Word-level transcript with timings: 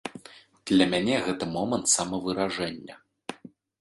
Для 0.69 0.87
мяне 0.93 1.19
гэта 1.27 1.49
момант 1.57 1.93
самавыражэння. 1.99 2.95